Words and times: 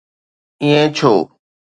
ائين 0.61 0.85
ڇو؟ 0.97 1.13